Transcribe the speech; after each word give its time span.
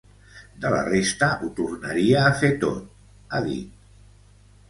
De 0.61 0.69
la 0.75 0.79
resta, 0.85 1.27
ho 1.43 1.49
tornaria 1.59 2.23
a 2.29 2.33
fer 2.41 2.51
tot, 2.65 2.81
ha 3.39 3.43
dit. 3.51 3.79